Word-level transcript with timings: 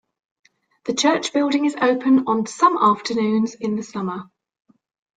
The 0.85 0.95
church 0.95 1.31
building 1.31 1.65
is 1.65 1.75
open 1.79 2.23
on 2.25 2.47
some 2.47 2.75
afternoons 2.81 3.53
in 3.53 3.75
the 3.75 3.83
summer. 3.83 4.31